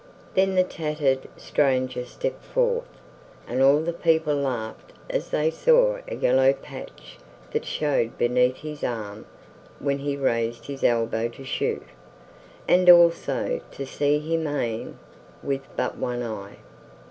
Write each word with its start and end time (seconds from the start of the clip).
Then 0.33 0.55
the 0.55 0.63
tattered 0.63 1.27
stranger 1.37 2.05
stepped 2.05 2.43
forth, 2.43 2.87
and 3.47 3.61
all 3.61 3.81
the 3.81 3.93
people 3.93 4.33
laughed 4.33 4.93
as 5.11 5.29
they 5.29 5.51
saw 5.51 5.99
a 6.07 6.15
yellow 6.15 6.53
patch 6.53 7.19
that 7.51 7.65
showed 7.65 8.17
beneath 8.17 8.55
his 8.57 8.83
arm 8.83 9.27
when 9.77 9.99
he 9.99 10.17
raised 10.17 10.65
his 10.65 10.83
elbow 10.83 11.27
to 11.27 11.43
shoot, 11.45 11.85
and 12.67 12.89
also 12.89 13.61
to 13.73 13.85
see 13.85 14.17
him 14.17 14.47
aim 14.47 14.97
with 15.43 15.61
but 15.77 15.99
one 15.99 16.23
eye. 16.23 16.55